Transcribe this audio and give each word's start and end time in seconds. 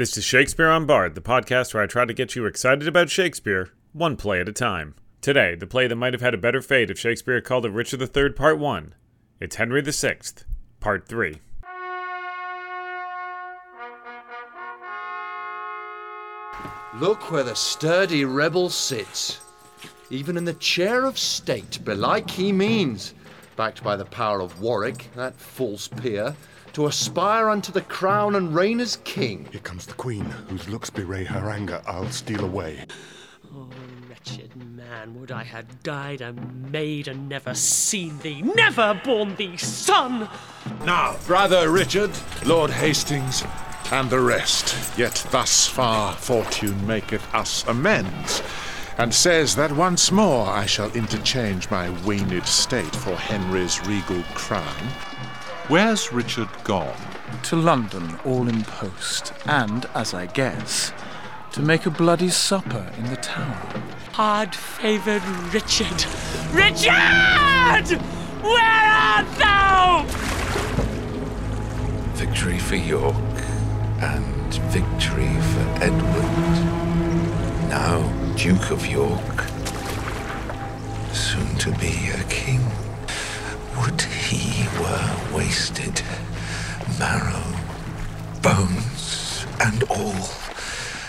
This 0.00 0.16
is 0.16 0.24
Shakespeare 0.24 0.68
Unbard, 0.68 1.12
the 1.12 1.20
podcast 1.20 1.74
where 1.74 1.82
I 1.82 1.86
try 1.86 2.06
to 2.06 2.14
get 2.14 2.34
you 2.34 2.46
excited 2.46 2.88
about 2.88 3.10
Shakespeare, 3.10 3.68
one 3.92 4.16
play 4.16 4.40
at 4.40 4.48
a 4.48 4.52
time. 4.52 4.94
Today, 5.20 5.54
the 5.54 5.66
play 5.66 5.86
that 5.88 5.96
might 5.96 6.14
have 6.14 6.22
had 6.22 6.32
a 6.32 6.38
better 6.38 6.62
fate 6.62 6.90
if 6.90 6.98
Shakespeare 6.98 7.34
had 7.34 7.44
called 7.44 7.66
it 7.66 7.72
Richard 7.72 8.00
III, 8.00 8.30
Part 8.30 8.58
1. 8.58 8.94
It's 9.40 9.56
Henry 9.56 9.82
VI, 9.82 10.20
Part 10.80 11.06
3. 11.06 11.40
Look 16.94 17.30
where 17.30 17.44
the 17.44 17.54
sturdy 17.54 18.24
rebel 18.24 18.70
sits. 18.70 19.40
Even 20.08 20.38
in 20.38 20.46
the 20.46 20.54
chair 20.54 21.04
of 21.04 21.18
state, 21.18 21.78
belike 21.84 22.30
he 22.30 22.52
means, 22.52 23.12
backed 23.54 23.84
by 23.84 23.96
the 23.96 24.06
power 24.06 24.40
of 24.40 24.62
Warwick, 24.62 25.10
that 25.14 25.36
false 25.36 25.88
peer, 25.88 26.34
to 26.72 26.86
aspire 26.86 27.48
unto 27.48 27.72
the 27.72 27.82
crown 27.82 28.34
and 28.34 28.54
reign 28.54 28.80
as 28.80 28.96
king. 29.04 29.48
Here 29.50 29.60
comes 29.60 29.86
the 29.86 29.94
queen, 29.94 30.24
whose 30.48 30.68
looks 30.68 30.90
bewray 30.90 31.24
her 31.24 31.50
anger. 31.50 31.82
I'll 31.86 32.10
steal 32.10 32.44
away. 32.44 32.86
Oh, 33.52 33.68
wretched 34.08 34.54
man, 34.76 35.18
would 35.18 35.32
I 35.32 35.42
had 35.42 35.82
died 35.82 36.20
a 36.20 36.32
maid 36.32 37.08
and 37.08 37.28
never 37.28 37.54
seen 37.54 38.18
thee, 38.18 38.42
never 38.42 39.00
borne 39.04 39.34
thee 39.36 39.56
son! 39.56 40.28
Now, 40.84 41.16
brother 41.26 41.70
Richard, 41.70 42.10
Lord 42.46 42.70
Hastings, 42.70 43.42
and 43.90 44.08
the 44.08 44.20
rest. 44.20 44.96
Yet 44.98 45.26
thus 45.30 45.66
far 45.66 46.14
fortune 46.14 46.86
maketh 46.86 47.34
us 47.34 47.66
amends, 47.66 48.42
and 48.98 49.12
says 49.12 49.56
that 49.56 49.72
once 49.72 50.12
more 50.12 50.46
I 50.48 50.66
shall 50.66 50.92
interchange 50.92 51.70
my 51.70 51.90
waned 52.04 52.46
state 52.46 52.94
for 52.94 53.16
Henry's 53.16 53.84
regal 53.86 54.22
crown. 54.34 54.88
Where's 55.70 56.12
Richard 56.12 56.48
gone? 56.64 56.96
To 57.44 57.54
London, 57.54 58.18
all 58.24 58.48
in 58.48 58.64
post, 58.64 59.32
and, 59.46 59.86
as 59.94 60.14
I 60.14 60.26
guess, 60.26 60.92
to 61.52 61.62
make 61.62 61.86
a 61.86 61.90
bloody 61.90 62.28
supper 62.28 62.90
in 62.98 63.04
the 63.04 63.14
tower. 63.14 63.80
Hard 64.10 64.52
favoured 64.52 65.22
Richard! 65.54 66.06
Richard! 66.50 68.00
Where 68.42 68.90
art 68.90 69.30
thou? 69.38 70.06
Victory 72.14 72.58
for 72.58 72.74
York 72.74 73.14
and 74.00 74.54
victory 74.72 75.32
for 75.52 75.84
Edward, 75.84 76.58
now 77.68 78.02
Duke 78.34 78.72
of 78.72 78.84
York, 78.88 79.44
soon 81.14 81.56
to 81.58 81.70
be 81.78 82.10
a 82.10 82.24
king. 82.24 82.60
Would 83.80 84.02
he 84.02 84.66
were 84.78 85.36
wasted, 85.36 86.02
marrow, 86.98 87.56
bones, 88.42 89.46
and 89.60 89.82
all, 89.84 90.28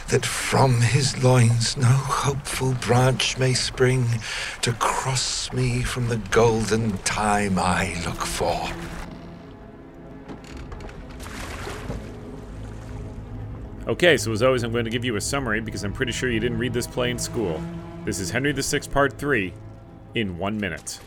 that 0.08 0.26
from 0.26 0.80
his 0.80 1.22
loins 1.24 1.76
no 1.76 1.88
hopeful 1.88 2.74
branch 2.74 3.38
may 3.38 3.54
spring 3.54 4.06
to 4.62 4.72
cross 4.74 5.52
me 5.52 5.82
from 5.82 6.08
the 6.08 6.18
golden 6.18 6.98
time 7.00 7.58
I 7.58 7.96
look 8.06 8.26
for. 8.26 8.70
Okay, 13.88 14.16
so 14.16 14.32
as 14.32 14.44
always, 14.44 14.64
I'm 14.64 14.72
going 14.72 14.86
to 14.86 14.92
give 14.92 15.04
you 15.04 15.16
a 15.18 15.22
summary 15.22 15.60
because 15.60 15.84
I'm 15.84 15.92
pretty 15.92 16.12
sure 16.12 16.30
you 16.30 16.40
didn't 16.40 16.60
read 16.60 16.72
this 16.72 16.88
play 16.88 17.12
in 17.12 17.20
school. 17.20 17.62
This 18.06 18.20
is 18.20 18.30
Henry 18.30 18.54
VI, 18.54 18.80
Part 18.92 19.18
3, 19.18 19.54
in 20.16 20.38
one 20.38 20.58
minute. 20.58 21.00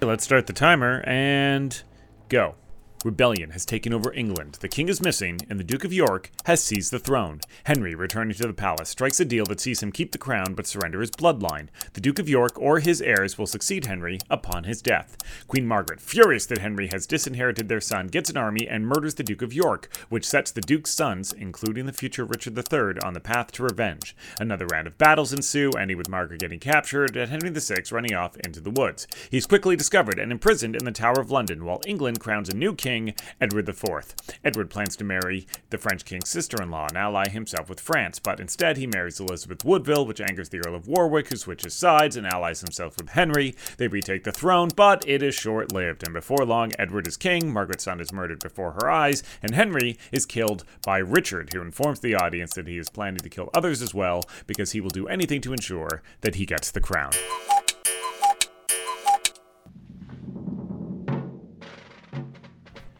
Let's 0.00 0.24
start 0.24 0.46
the 0.46 0.52
timer 0.52 1.02
and 1.06 1.82
go. 2.28 2.56
Rebellion 3.04 3.50
has 3.50 3.66
taken 3.66 3.92
over 3.92 4.12
England. 4.14 4.56
The 4.60 4.68
king 4.68 4.88
is 4.88 5.02
missing, 5.02 5.38
and 5.50 5.60
the 5.60 5.64
Duke 5.64 5.84
of 5.84 5.92
York 5.92 6.30
has 6.46 6.64
seized 6.64 6.90
the 6.90 6.98
throne. 6.98 7.40
Henry, 7.64 7.94
returning 7.94 8.34
to 8.36 8.46
the 8.46 8.54
palace, 8.54 8.88
strikes 8.88 9.20
a 9.20 9.26
deal 9.26 9.44
that 9.44 9.60
sees 9.60 9.82
him 9.82 9.92
keep 9.92 10.12
the 10.12 10.18
crown 10.18 10.54
but 10.54 10.66
surrender 10.66 11.02
his 11.02 11.10
bloodline. 11.10 11.68
The 11.92 12.00
Duke 12.00 12.18
of 12.18 12.30
York 12.30 12.58
or 12.58 12.80
his 12.80 13.02
heirs 13.02 13.36
will 13.36 13.46
succeed 13.46 13.84
Henry 13.84 14.20
upon 14.30 14.64
his 14.64 14.80
death. 14.80 15.18
Queen 15.46 15.66
Margaret, 15.66 16.00
furious 16.00 16.46
that 16.46 16.58
Henry 16.58 16.88
has 16.88 17.06
disinherited 17.06 17.68
their 17.68 17.80
son, 17.80 18.06
gets 18.06 18.30
an 18.30 18.38
army 18.38 18.66
and 18.66 18.86
murders 18.86 19.16
the 19.16 19.22
Duke 19.22 19.42
of 19.42 19.52
York, 19.52 19.94
which 20.08 20.26
sets 20.26 20.50
the 20.50 20.62
Duke's 20.62 20.94
sons, 20.94 21.30
including 21.34 21.84
the 21.84 21.92
future 21.92 22.24
Richard 22.24 22.56
III, 22.56 23.00
on 23.04 23.12
the 23.12 23.20
path 23.20 23.52
to 23.52 23.64
revenge. 23.64 24.16
Another 24.40 24.66
round 24.66 24.86
of 24.86 24.96
battles 24.96 25.34
ensue, 25.34 25.70
ending 25.72 25.98
with 25.98 26.08
Margaret 26.08 26.40
getting 26.40 26.58
captured 26.58 27.18
and 27.18 27.30
Henry 27.30 27.50
VI 27.50 27.82
running 27.92 28.14
off 28.14 28.38
into 28.38 28.60
the 28.60 28.70
woods. 28.70 29.06
He's 29.30 29.46
quickly 29.46 29.76
discovered 29.76 30.18
and 30.18 30.32
imprisoned 30.32 30.74
in 30.74 30.86
the 30.86 30.90
Tower 30.90 31.20
of 31.20 31.30
London, 31.30 31.66
while 31.66 31.82
England 31.86 32.20
crowns 32.20 32.48
a 32.48 32.56
new 32.56 32.74
king, 32.74 32.93
Edward 33.40 33.68
IV. 33.68 34.14
Edward 34.44 34.70
plans 34.70 34.94
to 34.96 35.04
marry 35.04 35.46
the 35.70 35.78
French 35.78 36.04
king's 36.04 36.28
sister 36.28 36.62
in 36.62 36.70
law 36.70 36.86
and 36.86 36.96
ally 36.96 37.28
himself 37.28 37.68
with 37.68 37.80
France, 37.80 38.20
but 38.20 38.38
instead 38.38 38.76
he 38.76 38.86
marries 38.86 39.18
Elizabeth 39.18 39.64
Woodville, 39.64 40.06
which 40.06 40.20
angers 40.20 40.48
the 40.48 40.62
Earl 40.64 40.76
of 40.76 40.86
Warwick, 40.86 41.28
who 41.28 41.36
switches 41.36 41.74
sides 41.74 42.16
and 42.16 42.26
allies 42.26 42.60
himself 42.60 42.96
with 42.96 43.10
Henry. 43.10 43.54
They 43.78 43.88
retake 43.88 44.24
the 44.24 44.32
throne, 44.32 44.70
but 44.76 45.06
it 45.08 45.22
is 45.22 45.34
short 45.34 45.72
lived, 45.72 46.04
and 46.04 46.14
before 46.14 46.44
long, 46.44 46.70
Edward 46.78 47.08
is 47.08 47.16
king, 47.16 47.52
Margaret's 47.52 47.84
son 47.84 48.00
is 48.00 48.12
murdered 48.12 48.40
before 48.40 48.72
her 48.72 48.88
eyes, 48.88 49.22
and 49.42 49.54
Henry 49.54 49.98
is 50.12 50.26
killed 50.26 50.64
by 50.84 50.98
Richard, 50.98 51.52
who 51.52 51.62
informs 51.62 52.00
the 52.00 52.14
audience 52.14 52.54
that 52.54 52.68
he 52.68 52.78
is 52.78 52.88
planning 52.88 53.20
to 53.20 53.28
kill 53.28 53.50
others 53.52 53.82
as 53.82 53.92
well 53.92 54.22
because 54.46 54.72
he 54.72 54.80
will 54.80 54.90
do 54.90 55.08
anything 55.08 55.40
to 55.40 55.52
ensure 55.52 56.02
that 56.20 56.36
he 56.36 56.46
gets 56.46 56.70
the 56.70 56.80
crown. 56.80 57.12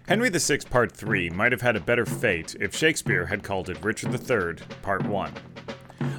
Henry 0.07 0.29
VI 0.29 0.59
Part 0.69 0.93
3 0.93 1.31
might 1.31 1.51
have 1.51 1.63
had 1.63 1.77
a 1.77 1.81
better 1.81 2.05
fate 2.05 2.55
if 2.61 2.77
Shakespeare 2.77 3.25
had 3.25 3.43
called 3.43 3.71
it 3.71 3.83
Richard 3.83 4.13
III 4.13 4.57
Part 4.83 5.07
1. 5.07 5.33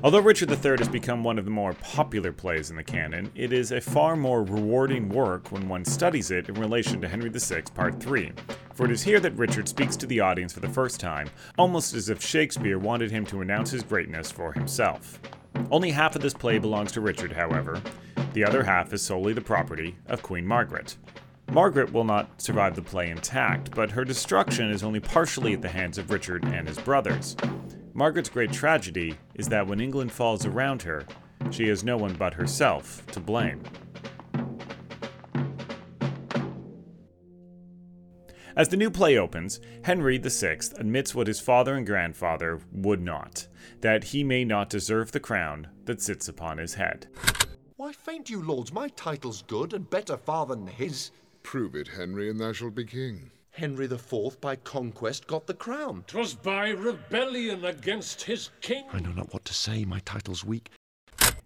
Although 0.04 0.22
Richard 0.22 0.50
III 0.50 0.78
has 0.80 0.90
become 0.90 1.24
one 1.24 1.38
of 1.38 1.46
the 1.46 1.52
more 1.52 1.74
popular 1.74 2.32
plays 2.32 2.72
in 2.72 2.78
the 2.78 2.84
canon, 2.84 3.32
it 3.36 3.54
is 3.54 3.72
a 3.72 3.80
far 3.80 4.16
more 4.16 4.42
rewarding 4.42 5.08
work 5.08 5.52
when 5.52 5.70
one 5.70 5.86
studies 5.86 6.32
it 6.32 6.50
in 6.50 6.56
relation 6.56 7.00
to 7.00 7.08
Henry 7.08 7.30
VI 7.30 7.62
Part 7.76 8.02
3, 8.02 8.32
for 8.74 8.86
it 8.86 8.92
is 8.92 9.04
here 9.04 9.20
that 9.20 9.38
Richard 9.38 9.70
speaks 9.70 9.96
to 9.98 10.08
the 10.08 10.20
audience 10.20 10.52
for 10.52 10.62
the 10.62 10.68
first 10.68 11.00
time, 11.00 11.30
almost 11.60 11.94
as 11.94 12.10
if 12.10 12.26
Shakespeare 12.26 12.80
wanted 12.80 13.12
him 13.12 13.24
to 13.28 13.42
announce 13.42 13.70
his 13.70 13.84
greatness 13.84 14.32
for 14.32 14.52
himself. 14.52 15.20
Only 15.70 15.92
half 15.92 16.16
of 16.16 16.24
this 16.24 16.34
play 16.34 16.58
belongs 16.58 16.92
to 16.94 17.02
Richard, 17.02 17.34
however, 17.34 17.80
the 18.34 18.46
other 18.46 18.64
half 18.64 18.94
is 18.94 19.04
solely 19.04 19.34
the 19.34 19.42
property 19.42 19.96
of 20.08 20.24
Queen 20.24 20.48
Margaret. 20.48 20.98
Margaret 21.52 21.94
will 21.94 22.04
not 22.04 22.42
survive 22.42 22.76
the 22.76 22.82
play 22.82 23.10
intact, 23.10 23.72
but 23.72 23.92
her 23.92 24.04
destruction 24.04 24.70
is 24.70 24.84
only 24.84 25.00
partially 25.00 25.54
at 25.54 25.62
the 25.62 25.70
hands 25.70 25.98
of 25.98 26.10
Richard 26.10 26.44
and 26.46 26.68
his 26.68 26.78
brothers. 26.80 27.36
Margaret's 27.94 28.30
great 28.30 28.52
tragedy 28.52 29.18
is 29.36 29.48
that 29.48 29.66
when 29.66 29.80
England 29.80 30.12
falls 30.12 30.46
around 30.46 30.82
her, 30.82 31.06
she 31.52 31.68
has 31.68 31.84
no 31.84 31.98
one 31.98 32.14
but 32.14 32.34
herself 32.34 33.06
to 33.08 33.20
blame. 33.20 33.64
As 38.58 38.70
the 38.70 38.78
new 38.78 38.90
play 38.90 39.18
opens, 39.18 39.60
Henry 39.84 40.18
VI 40.18 40.60
admits 40.78 41.14
what 41.14 41.28
his 41.28 41.42
father 41.42 41.76
and 41.76 41.86
grandfather 41.86 42.62
would 42.72 43.02
not 43.02 43.48
that 43.82 44.06
he 44.06 44.24
may 44.24 44.44
not 44.44 44.70
deserve 44.70 45.12
the 45.12 45.20
crown 45.20 45.68
that 45.86 46.02
sits 46.02 46.28
upon 46.28 46.58
his 46.58 46.76
head. 46.76 47.08
Why 47.76 47.92
faint 47.92 48.30
you, 48.30 48.42
lords? 48.42 48.74
My 48.74 48.88
title's 48.90 49.44
good 49.44 49.74
and 49.74 49.90
better 49.90 50.18
far 50.18 50.46
than 50.46 50.66
his. 50.66 51.12
Prove 51.46 51.76
it, 51.76 51.90
Henry, 51.90 52.28
and 52.28 52.40
thou 52.40 52.52
shalt 52.52 52.74
be 52.74 52.84
king. 52.84 53.30
Henry 53.52 53.86
the 53.86 54.00
Fourth 54.00 54.42
by 54.42 54.56
conquest 54.56 55.28
got 55.28 55.46
the 55.46 55.54
crown. 55.54 56.04
'Twas 56.08 56.34
by 56.34 56.70
rebellion 56.70 57.64
against 57.64 58.24
his 58.24 58.50
king. 58.62 58.84
I 58.92 59.00
know 59.00 59.12
not 59.12 59.32
what 59.32 59.46
to 59.46 59.54
say, 59.54 59.86
my 59.86 60.00
title's 60.00 60.44
weak. 60.44 60.72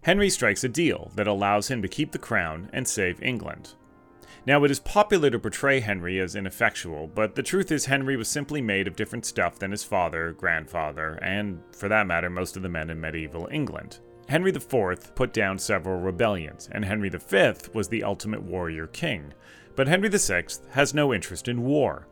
Henry 0.00 0.30
strikes 0.30 0.64
a 0.64 0.70
deal 0.70 1.12
that 1.16 1.26
allows 1.26 1.68
him 1.68 1.82
to 1.82 1.86
keep 1.88 2.12
the 2.12 2.18
crown 2.18 2.70
and 2.72 2.88
save 2.88 3.22
England. 3.22 3.74
Now, 4.46 4.64
it 4.64 4.70
is 4.70 4.80
popular 4.80 5.28
to 5.28 5.38
portray 5.38 5.80
Henry 5.80 6.18
as 6.18 6.34
ineffectual, 6.34 7.06
but 7.06 7.34
the 7.34 7.42
truth 7.42 7.70
is, 7.70 7.84
Henry 7.84 8.16
was 8.16 8.28
simply 8.28 8.62
made 8.62 8.88
of 8.88 8.96
different 8.96 9.26
stuff 9.26 9.58
than 9.58 9.70
his 9.70 9.84
father, 9.84 10.32
grandfather, 10.32 11.18
and, 11.20 11.62
for 11.72 11.90
that 11.90 12.06
matter, 12.06 12.30
most 12.30 12.56
of 12.56 12.62
the 12.62 12.70
men 12.70 12.88
in 12.88 12.98
medieval 12.98 13.50
England. 13.52 13.98
Henry 14.28 14.50
IV 14.50 15.14
put 15.14 15.34
down 15.34 15.58
several 15.58 16.00
rebellions, 16.00 16.70
and 16.72 16.86
Henry 16.86 17.10
V 17.10 17.52
was 17.74 17.88
the 17.88 18.02
ultimate 18.02 18.42
warrior 18.42 18.86
king. 18.86 19.34
But 19.76 19.88
Henry 19.88 20.08
VI 20.08 20.44
has 20.70 20.94
no 20.94 21.14
interest 21.14 21.48
in 21.48 21.62
war. 21.62 22.06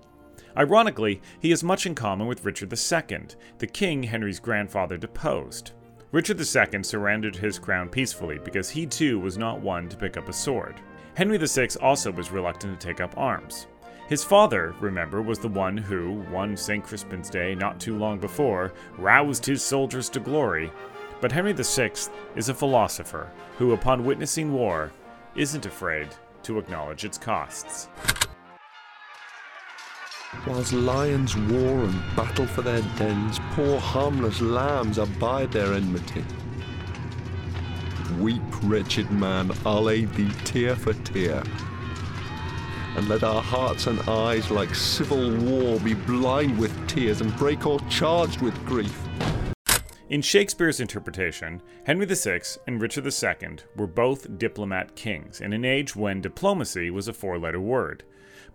Ironically, 0.57 1.21
he 1.41 1.51
has 1.51 1.63
much 1.63 1.87
in 1.87 1.95
common 1.95 2.27
with 2.27 2.45
Richard 2.45 2.73
II, 2.73 3.27
the 3.59 3.67
king 3.67 4.03
Henry's 4.03 4.41
grandfather 4.41 4.97
deposed. 4.97 5.73
Richard 6.11 6.41
II 6.41 6.83
surrendered 6.83 7.37
his 7.37 7.59
crown 7.59 7.89
peacefully 7.89 8.39
because 8.43 8.71
he 8.71 8.87
too 8.87 9.21
was 9.21 9.37
not 9.37 9.61
one 9.61 9.89
to 9.89 9.97
pick 9.97 10.17
up 10.17 10.29
a 10.29 10.33
sword. 10.33 10.81
Henry 11.15 11.37
VI 11.37 11.69
also 11.81 12.11
was 12.11 12.31
reluctant 12.31 12.81
to 12.81 12.87
take 12.87 13.01
up 13.01 13.17
arms. 13.17 13.67
His 14.09 14.25
father, 14.25 14.75
remember, 14.81 15.21
was 15.21 15.39
the 15.39 15.49
one 15.49 15.77
who, 15.77 16.23
one 16.31 16.57
St. 16.57 16.83
Crispin's 16.83 17.29
Day 17.29 17.55
not 17.55 17.79
too 17.79 17.99
long 17.99 18.19
before, 18.19 18.73
roused 18.97 19.45
his 19.45 19.63
soldiers 19.63 20.09
to 20.11 20.21
glory. 20.21 20.73
But 21.21 21.33
Henry 21.33 21.53
VI 21.53 21.91
is 22.37 22.49
a 22.49 22.55
philosopher 22.55 23.31
who, 23.59 23.73
upon 23.73 24.05
witnessing 24.05 24.53
war, 24.53 24.93
isn't 25.35 25.67
afraid 25.67 26.09
to 26.43 26.58
acknowledge 26.58 27.05
its 27.05 27.19
costs. 27.19 27.88
Whilst 30.46 30.73
lions 30.73 31.37
war 31.37 31.85
and 31.85 32.17
battle 32.17 32.46
for 32.46 32.62
their 32.62 32.82
dens, 32.96 33.38
poor 33.52 33.81
harmless 33.81 34.40
lambs 34.40 34.99
abide 34.99 35.52
their 35.52 35.73
enmity. 35.73 36.25
Weep, 38.20 38.43
wretched 38.62 39.11
man, 39.11 39.50
I'll 39.64 39.90
aid 39.90 40.12
thee 40.14 40.31
tear 40.44 40.76
for 40.76 40.93
tear. 40.93 41.43
And 42.96 43.08
let 43.08 43.23
our 43.23 43.40
hearts 43.40 43.87
and 43.87 44.00
eyes, 44.08 44.50
like 44.50 44.75
civil 44.75 45.37
war, 45.37 45.79
be 45.81 45.94
blind 45.94 46.58
with 46.58 46.73
tears 46.88 47.20
and 47.20 47.35
break 47.37 47.67
all 47.67 47.81
charged 47.88 48.40
with 48.43 48.55
grief. 48.67 49.00
In 50.11 50.23
Shakespeare's 50.23 50.81
interpretation, 50.81 51.61
Henry 51.85 52.07
VI 52.07 52.41
and 52.67 52.81
Richard 52.81 53.05
II 53.05 53.59
were 53.77 53.87
both 53.87 54.39
diplomat 54.39 54.97
kings 54.97 55.43
in 55.43 55.53
an 55.53 55.67
age 55.67 55.95
when 55.95 56.23
diplomacy 56.23 56.91
was 56.91 57.09
a 57.09 57.13
four 57.13 57.39
letter 57.39 57.61
word. 57.61 58.05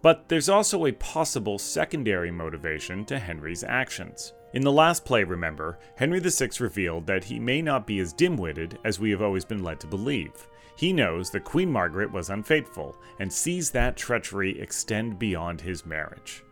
But 0.01 0.29
there's 0.29 0.49
also 0.49 0.87
a 0.87 0.93
possible 0.93 1.59
secondary 1.59 2.31
motivation 2.31 3.05
to 3.05 3.19
Henry's 3.19 3.63
actions. 3.63 4.33
In 4.53 4.63
the 4.63 4.71
last 4.71 5.05
play, 5.05 5.23
remember, 5.23 5.77
Henry 5.95 6.19
VI 6.19 6.49
revealed 6.59 7.05
that 7.05 7.25
he 7.25 7.37
may 7.39 7.61
not 7.61 7.85
be 7.85 7.99
as 7.99 8.13
dim 8.13 8.35
witted 8.35 8.79
as 8.83 8.99
we 8.99 9.11
have 9.11 9.21
always 9.21 9.45
been 9.45 9.63
led 9.63 9.79
to 9.81 9.87
believe. 9.87 10.47
He 10.75 10.91
knows 10.91 11.29
that 11.31 11.43
Queen 11.43 11.71
Margaret 11.71 12.11
was 12.11 12.31
unfaithful 12.31 12.95
and 13.19 13.31
sees 13.31 13.69
that 13.71 13.95
treachery 13.95 14.59
extend 14.59 15.19
beyond 15.19 15.61
his 15.61 15.85
marriage. 15.85 16.43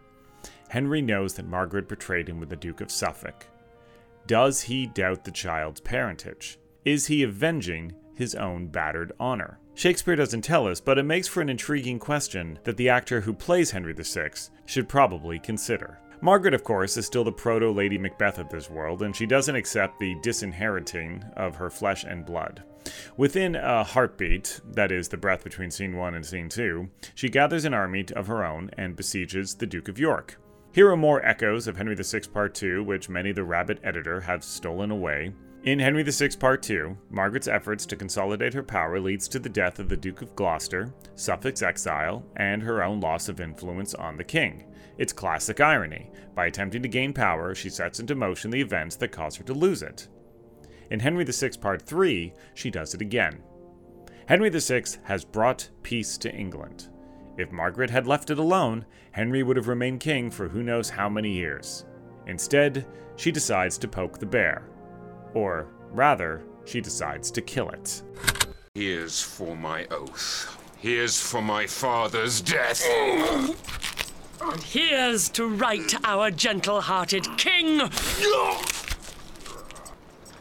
Henry 0.70 1.02
knows 1.02 1.34
that 1.34 1.48
Margaret 1.48 1.90
betrayed 1.90 2.30
him 2.30 2.40
with 2.40 2.50
the 2.50 2.56
Duke 2.56 2.82
of 2.82 2.92
Suffolk. 2.92 3.48
Does 4.28 4.62
he 4.62 4.88
doubt 4.88 5.24
the 5.24 5.32
child's 5.32 5.82
parentage? 5.82 6.60
Is 6.86 7.08
he 7.08 7.24
avenging 7.24 7.94
his 8.16 8.36
own 8.36 8.68
battered 8.68 9.12
honor? 9.20 9.60
Shakespeare 9.74 10.16
doesn't 10.16 10.42
tell 10.42 10.68
us, 10.68 10.80
but 10.80 10.98
it 10.98 11.04
makes 11.04 11.28
for 11.28 11.42
an 11.42 11.50
intriguing 11.50 12.00
question 12.00 12.60
that 12.64 12.78
the 12.78 12.90
actor 12.90 13.22
who 13.22 13.34
plays 13.34 13.72
Henry 13.72 13.94
VI 13.94 14.32
should 14.66 14.88
probably 14.88 15.40
consider. 15.40 16.00
Margaret, 16.24 16.54
of 16.54 16.64
course, 16.64 16.98
is 16.98 17.06
still 17.08 17.24
the 17.24 17.32
proto 17.32 17.72
Lady 17.72 17.98
Macbeth 17.98 18.38
of 18.38 18.50
this 18.50 18.70
world, 18.70 19.02
and 19.02 19.16
she 19.16 19.26
doesn't 19.26 19.56
accept 19.56 20.00
the 20.00 20.16
disinheriting 20.22 21.24
of 21.36 21.56
her 21.56 21.70
flesh 21.70 22.04
and 22.04 22.26
blood. 22.26 22.64
Within 23.18 23.56
a 23.56 23.84
heartbeat, 23.84 24.62
that 24.74 24.92
is, 24.92 25.08
the 25.08 25.18
breath 25.18 25.44
between 25.44 25.72
scene 25.72 25.98
1 25.98 26.14
and 26.14 26.26
scene 26.26 26.48
2, 26.48 26.90
she 27.16 27.30
gathers 27.30 27.66
an 27.66 27.74
army 27.74 28.06
of 28.16 28.28
her 28.28 28.46
own 28.46 28.70
and 28.78 28.96
besieges 28.96 29.56
the 29.56 29.66
Duke 29.66 29.88
of 29.88 29.98
York. 29.98 30.38
Here 30.74 30.90
are 30.90 30.96
more 30.96 31.26
echoes 31.26 31.68
of 31.68 31.76
Henry 31.76 31.96
VI 31.96 32.22
Part 32.34 32.56
2, 32.56 32.82
which 32.86 33.10
many 33.10 33.34
the 33.34 33.44
Rabbit 33.44 33.82
editor 33.84 34.22
have 34.22 34.42
stolen 34.42 34.90
away. 34.90 35.34
In 35.64 35.80
Henry 35.80 36.02
VI 36.02 36.30
Part 36.40 36.64
2, 36.64 36.98
Margaret's 37.10 37.50
efforts 37.50 37.86
to 37.88 37.98
consolidate 37.98 38.54
her 38.54 38.64
power 38.64 38.98
leads 38.98 39.28
to 39.28 39.40
the 39.40 39.50
death 39.50 39.80
of 39.80 39.90
the 39.90 39.98
Duke 39.98 40.22
of 40.22 40.34
Gloucester, 40.34 40.94
Suffolk's 41.16 41.62
exile, 41.62 42.26
and 42.38 42.64
her 42.64 42.82
own 42.84 43.02
loss 43.02 43.28
of 43.28 43.42
influence 43.42 43.94
on 43.96 44.16
the 44.16 44.24
king. 44.24 44.64
It's 44.98 45.12
classic 45.12 45.60
irony. 45.60 46.10
By 46.36 46.46
attempting 46.46 46.84
to 46.84 46.88
gain 46.88 47.12
power, 47.12 47.54
she 47.54 47.70
sets 47.70 48.00
into 48.00 48.16
motion 48.16 48.50
the 48.50 48.62
events 48.62 48.96
that 48.96 49.12
cause 49.12 49.36
her 49.36 49.44
to 49.44 49.54
lose 49.54 49.84
it. 49.84 50.08
In 50.90 51.02
Henry 51.02 51.26
VI 51.26 51.50
Part 51.60 51.82
3, 51.82 52.34
she 52.54 52.72
does 52.72 52.94
it 52.94 53.02
again. 53.02 53.44
Henry 54.26 54.50
VI 54.50 54.84
has 55.04 55.26
brought 55.26 55.70
peace 55.84 56.18
to 56.20 56.34
England. 56.34 56.88
If 57.38 57.52
Margaret 57.52 57.90
had 57.90 58.08
left 58.08 58.30
it 58.30 58.40
alone, 58.40 58.86
Henry 59.12 59.44
would 59.44 59.58
have 59.58 59.68
remained 59.68 60.00
king 60.00 60.30
for 60.30 60.48
who 60.48 60.64
knows 60.64 60.90
how 60.90 61.10
many 61.10 61.32
years. 61.32 61.86
Instead, 62.28 62.86
she 63.16 63.32
decides 63.32 63.78
to 63.80 63.88
poke 63.88 64.20
the 64.20 64.26
bear 64.26 64.72
or, 65.34 65.68
rather, 65.92 66.44
she 66.66 66.82
decides 66.82 67.32
to 67.32 67.42
kill 67.42 67.70
it. 67.70 68.02
Here's 68.76 69.22
for 69.22 69.56
my 69.56 69.86
oath. 69.92 70.58
Here's 70.78 71.20
for 71.20 71.42
my 71.42 71.68
father's 71.68 72.42
death. 72.42 72.84
And 72.86 73.56
here's 74.64 75.30
to 75.30 75.48
right 75.48 75.94
our 76.06 76.32
gentle 76.32 76.82
hearted 76.82 77.28
king! 77.38 77.82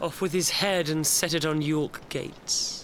Off 0.01 0.21
with 0.21 0.33
his 0.33 0.49
head 0.49 0.89
and 0.89 1.05
set 1.05 1.33
it 1.33 1.45
on 1.45 1.61
York 1.61 2.01
gates. 2.09 2.80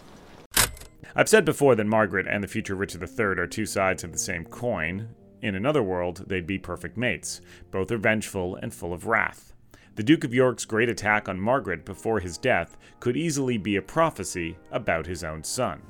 I've 1.19 1.27
said 1.27 1.45
before 1.45 1.73
that 1.73 1.87
Margaret 1.87 2.27
and 2.29 2.43
the 2.43 2.47
future 2.47 2.75
Richard 2.75 3.01
III 3.01 3.39
are 3.39 3.47
two 3.47 3.65
sides 3.65 4.03
of 4.03 4.11
the 4.11 4.19
same 4.19 4.45
coin. 4.45 5.09
In 5.41 5.55
another 5.55 5.81
world, 5.81 6.23
they'd 6.27 6.45
be 6.45 6.59
perfect 6.59 6.95
mates. 6.95 7.41
Both 7.71 7.91
are 7.91 7.97
vengeful 7.97 8.55
and 8.57 8.71
full 8.71 8.93
of 8.93 9.07
wrath. 9.07 9.55
The 9.95 10.03
Duke 10.03 10.23
of 10.23 10.31
York's 10.31 10.63
great 10.63 10.89
attack 10.89 11.27
on 11.27 11.39
Margaret 11.39 11.85
before 11.85 12.19
his 12.19 12.37
death 12.37 12.77
could 12.99 13.17
easily 13.17 13.57
be 13.57 13.77
a 13.77 13.81
prophecy 13.81 14.59
about 14.71 15.07
his 15.07 15.23
own 15.23 15.43
son. 15.43 15.81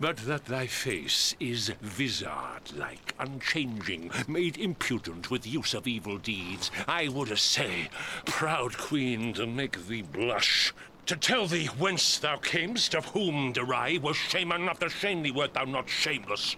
But 0.00 0.16
that 0.18 0.46
thy 0.46 0.66
face 0.66 1.36
is 1.38 1.68
vizard-like, 1.82 3.14
unchanging, 3.18 4.10
made 4.26 4.56
impudent 4.56 5.30
with 5.30 5.46
use 5.46 5.74
of 5.74 5.86
evil 5.86 6.16
deeds, 6.16 6.70
I 6.88 7.08
would 7.08 7.30
essay, 7.30 7.90
proud 8.24 8.78
queen, 8.78 9.34
to 9.34 9.46
make 9.46 9.86
thee 9.86 10.02
blush, 10.02 10.72
to 11.06 11.16
tell 11.16 11.46
thee 11.46 11.66
whence 11.66 12.18
thou 12.18 12.36
camest, 12.36 12.94
of 12.94 13.06
whom 13.06 13.52
derive, 13.52 14.02
was 14.02 14.16
shame 14.16 14.52
enough 14.52 14.78
to 14.78 14.88
shame 14.88 15.22
thee 15.22 15.30
wert 15.30 15.54
thou 15.54 15.64
not 15.64 15.88
shameless. 15.88 16.56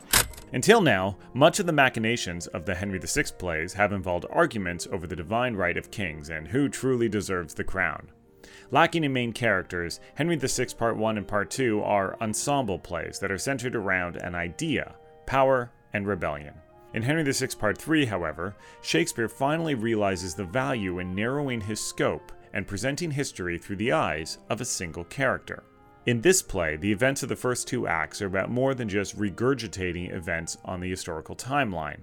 Until 0.53 0.81
now, 0.81 1.17
much 1.35 1.59
of 1.59 1.67
the 1.67 1.73
machinations 1.73 2.47
of 2.49 2.65
the 2.65 2.75
Henry 2.75 3.01
VI 3.01 3.25
plays 3.39 3.73
have 3.75 3.93
involved 3.93 4.27
arguments 4.31 4.87
over 4.91 5.07
the 5.07 5.17
divine 5.17 5.57
right 5.57 5.77
of 5.77 5.91
kings 5.91 6.31
and 6.31 6.49
who 6.49 6.69
truly 6.69 7.09
deserves 7.09 7.55
the 7.55 7.65
crown. 7.65 8.09
Lacking 8.71 9.05
in 9.05 9.13
main 9.13 9.33
characters, 9.33 10.01
Henry 10.15 10.37
VI 10.37 10.67
Part 10.79 10.97
1 10.97 11.19
and 11.19 11.27
Part 11.27 11.51
2 11.51 11.83
are 11.83 12.17
ensemble 12.21 12.79
plays 12.79 13.19
that 13.19 13.33
are 13.33 13.39
centered 13.39 13.75
around 13.75 14.17
an 14.17 14.35
idea 14.35 14.95
power 15.27 15.73
and 15.93 16.07
rebellion. 16.07 16.55
In 16.95 17.03
Henry 17.03 17.31
VI 17.31 17.49
Part 17.59 17.79
3, 17.79 18.07
however, 18.07 18.57
Shakespeare 18.83 19.29
finally 19.29 19.75
realizes 19.75 20.35
the 20.35 20.45
value 20.45 21.01
in 21.01 21.15
narrowing 21.15 21.61
his 21.61 21.81
scope 21.81 22.33
and 22.57 22.67
presenting 22.67 23.11
history 23.11 23.59
through 23.59 23.77
the 23.77 23.93
eyes 23.93 24.39
of 24.49 24.63
a 24.63 24.65
single 24.65 25.05
character. 25.05 25.63
In 26.07 26.23
this 26.23 26.41
play, 26.41 26.77
the 26.77 26.91
events 26.91 27.23
of 27.23 27.29
the 27.29 27.37
first 27.37 27.69
two 27.69 27.87
acts 27.87 28.23
are 28.23 28.29
about 28.29 28.51
more 28.51 28.75
than 28.75 28.89
just 28.89 29.19
regurgitating 29.19 30.11
events 30.11 30.57
on 30.65 30.81
the 30.81 30.89
historical 30.89 31.37
timeline. 31.37 32.01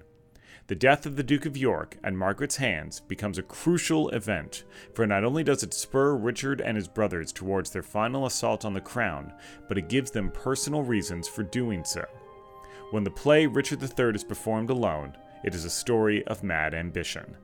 The 0.68 0.76
death 0.76 1.08
of 1.08 1.16
the 1.16 1.24
Duke 1.24 1.48
of 1.48 1.58
York 1.58 1.98
at 2.04 2.14
Margaret's 2.14 2.58
hands 2.58 3.00
becomes 3.00 3.40
a 3.40 3.44
crucial 3.44 4.10
event, 4.10 4.64
for 4.94 5.08
not 5.08 5.24
only 5.24 5.44
does 5.44 5.64
it 5.64 5.74
spur 5.74 6.16
Richard 6.16 6.62
and 6.62 6.78
his 6.78 6.88
brothers 6.88 7.32
towards 7.32 7.72
their 7.72 7.82
final 7.82 8.28
assault 8.28 8.64
on 8.64 8.76
the 8.76 8.80
crown, 8.80 9.34
but 9.68 9.80
it 9.80 9.90
gives 9.90 10.12
them 10.12 10.30
personal 10.30 10.84
reasons 10.84 11.28
for 11.28 11.42
doing 11.42 11.84
so. 11.84 12.06
When 12.92 13.04
the 13.04 13.10
play 13.10 13.48
Richard 13.48 13.82
III 13.82 14.14
is 14.14 14.24
performed 14.24 14.70
alone, 14.70 15.18
it 15.44 15.56
is 15.56 15.66
a 15.66 15.70
story 15.72 16.24
of 16.28 16.44
mad 16.44 16.76
ambition. 16.76 17.36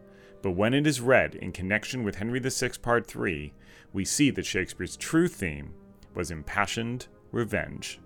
But 0.41 0.51
when 0.51 0.74
it 0.74 0.88
is 0.88 1.01
read 1.01 1.36
in 1.36 1.51
connection 1.51 2.03
with 2.03 2.15
Henry 2.15 2.39
VI 2.39 2.69
Part 2.81 3.07
3, 3.07 3.53
we 3.91 4.06
see 4.06 4.30
that 4.31 4.45
Shakespeare's 4.45 4.95
true 4.95 5.28
theme 5.28 5.73
was 6.16 6.31
impassioned 6.31 7.07
revenge. 7.31 7.99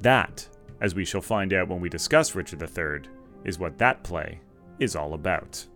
That, 0.00 0.48
as 0.80 0.94
we 0.94 1.04
shall 1.04 1.20
find 1.20 1.52
out 1.52 1.68
when 1.68 1.80
we 1.80 1.88
discuss 1.88 2.34
Richard 2.34 2.62
III, 2.62 3.10
is 3.44 3.58
what 3.58 3.78
that 3.78 4.02
play 4.02 4.40
is 4.78 4.96
all 4.96 5.14
about. 5.14 5.66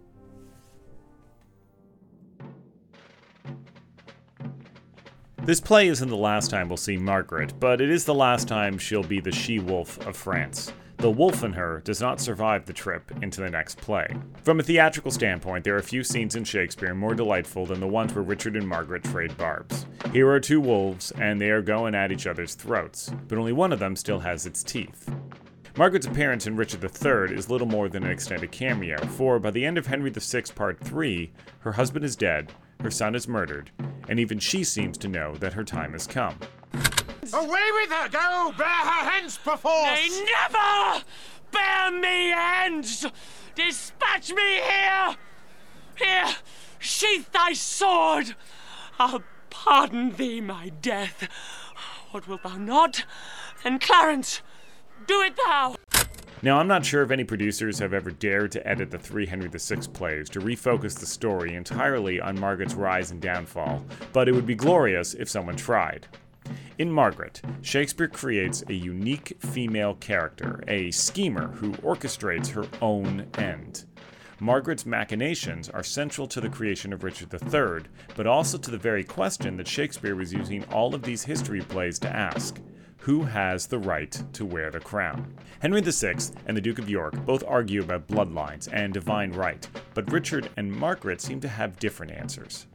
This 5.43 5.61
play 5.61 5.89
isn't 5.89 6.09
the 6.09 6.17
last 6.17 6.51
time 6.51 6.69
we'll 6.69 6.77
see 6.77 6.99
Margaret, 6.99 7.55
but 7.59 7.81
it 7.81 7.91
is 7.91 8.05
the 8.05 8.15
last 8.15 8.47
time 8.47 8.77
she'll 8.77 9.03
be 9.03 9.21
the 9.21 9.33
she 9.33 9.59
wolf 9.59 9.99
of 10.07 10.17
France. 10.17 10.73
The 11.00 11.11
wolf 11.11 11.42
in 11.45 11.54
her 11.54 11.80
does 11.83 12.02
not 12.02 12.21
survive 12.21 12.66
the 12.66 12.75
trip 12.75 13.11
into 13.23 13.40
the 13.40 13.49
next 13.49 13.78
play. 13.78 14.07
From 14.42 14.61
a 14.61 14.62
theatrical 14.62 15.11
standpoint, 15.11 15.64
there 15.64 15.75
are 15.75 15.83
few 15.83 16.04
scenes 16.04 16.37
in 16.37 16.45
Shakespeare 16.45 16.95
more 16.95 17.14
delightful 17.14 17.64
than 17.64 17.80
the 17.80 17.88
ones 17.88 18.12
where 18.12 18.23
Richard 18.23 18.54
and 18.54 18.69
Margaret 18.69 19.04
trade 19.04 19.35
barbs. 19.38 19.87
Here 20.12 20.28
are 20.28 20.38
two 20.38 20.61
wolves, 20.61 21.11
and 21.12 21.40
they 21.40 21.49
are 21.49 21.62
going 21.62 21.95
at 21.95 22.12
each 22.12 22.26
other's 22.26 22.54
throats, 22.54 23.11
but 23.28 23.38
only 23.38 23.54
one 23.54 23.73
of 23.73 23.78
them 23.78 23.97
still 23.97 24.21
has 24.21 24.45
its 24.45 24.62
teeth. 24.62 25.11
Margaret's 25.75 26.07
appearance 26.07 26.47
in 26.47 26.54
Richard 26.54 26.85
III 26.85 27.35
is 27.35 27.49
little 27.49 27.66
more 27.66 27.88
than 27.88 28.04
an 28.04 28.11
extended 28.11 28.52
cameo, 28.52 28.99
for 29.07 29.38
by 29.38 29.50
the 29.50 29.64
end 29.64 29.78
of 29.78 29.87
Henry 29.87 30.11
VI 30.11 30.42
Part 30.54 30.80
3, 30.80 31.33
her 31.61 31.73
husband 31.73 32.04
is 32.04 32.14
dead, 32.14 32.52
her 32.83 32.90
son 32.90 33.14
is 33.14 33.26
murdered, 33.26 33.71
and 34.11 34.21
even 34.21 34.38
she 34.38 34.62
seems 34.62 34.99
to 34.99 35.09
know 35.09 35.35
that 35.37 35.54
her 35.54 35.64
time 35.64 35.92
has 35.92 36.07
come. 36.07 36.38
Away 37.33 37.69
with 37.75 37.91
her! 37.91 38.09
Go! 38.09 38.53
Bear 38.57 38.67
her 38.67 39.11
hence 39.11 39.39
perforce! 39.39 39.89
They 39.89 40.25
never 40.25 41.05
bear 41.53 41.91
me 41.93 42.31
hence! 42.31 43.07
Dispatch 43.55 44.33
me 44.33 44.61
here! 44.61 45.17
Here, 45.97 46.35
sheath 46.79 47.31
thy 47.33 47.53
sword! 47.53 48.35
I'll 48.99 49.23
pardon 49.51 50.17
thee 50.17 50.41
my 50.41 50.71
death. 50.81 51.29
What 52.11 52.27
wilt 52.27 52.43
thou 52.43 52.57
not? 52.57 53.05
And 53.65 53.81
Clarence, 53.81 54.43
do 55.07 55.23
it 55.23 55.37
thou! 55.37 55.77
Now, 56.43 56.59
I'm 56.59 56.69
not 56.69 56.87
sure 56.87 57.03
if 57.03 57.11
any 57.11 57.25
producers 57.25 57.79
have 57.81 57.93
ever 57.93 58.11
dared 58.11 58.51
to 58.53 58.67
edit 58.67 58.91
the 58.91 58.99
three 58.99 59.27
Henry 59.27 59.49
VI 59.49 59.77
plays 59.93 60.31
to 60.31 60.41
refocus 60.41 60.99
the 60.99 61.05
story 61.05 61.55
entirely 61.55 62.19
on 62.19 62.41
Margaret's 62.41 62.75
rise 62.75 63.11
and 63.11 63.21
downfall, 63.21 63.85
but 64.15 64.27
it 64.27 64.33
would 64.33 64.47
be 64.47 64.55
glorious 64.55 65.13
if 65.13 65.29
someone 65.29 65.57
tried. 65.57 66.09
In 66.81 66.91
Margaret, 66.91 67.43
Shakespeare 67.61 68.09
creates 68.09 68.65
a 68.67 68.73
unique 68.73 69.37
female 69.41 69.97
character, 69.97 70.65
a 70.67 70.91
schemer 70.93 71.49
who 71.49 71.73
orchestrates 71.73 72.53
her 72.53 72.67
own 72.81 73.27
end. 73.37 73.85
Margaret's 74.39 74.87
machinations 74.87 75.69
are 75.69 75.83
central 75.83 76.27
to 76.29 76.41
the 76.41 76.49
creation 76.49 76.95
of 76.95 77.05
Richard 77.05 77.35
III, 77.35 77.83
but 78.17 78.27
also 78.27 78.57
to 78.57 78.71
the 78.71 78.79
very 78.79 79.05
question 79.05 79.59
that 79.59 79.69
Shakespeare 79.69 80.17
was 80.17 80.33
using 80.33 80.65
all 80.73 80.95
of 80.95 81.03
these 81.03 81.23
history 81.23 81.61
plays 81.61 81.99
to 81.99 82.09
ask 82.09 82.59
who 83.01 83.25
has 83.25 83.67
the 83.67 83.79
right 83.79 84.23
to 84.33 84.47
wear 84.47 84.71
the 84.71 84.81
crown? 84.81 85.35
Henry 85.59 85.83
VI 85.83 86.15
and 86.47 86.57
the 86.57 86.63
Duke 86.63 86.79
of 86.79 86.89
York 86.89 87.15
both 87.27 87.45
argue 87.47 87.83
about 87.83 88.09
bloodlines 88.09 88.71
and 88.73 88.95
divine 88.95 89.33
right, 89.33 89.69
but 89.93 90.11
Richard 90.11 90.49
and 90.57 90.73
Margaret 90.73 91.21
seem 91.21 91.41
to 91.41 91.49
have 91.49 91.79
different 91.79 92.13
answers. 92.13 92.67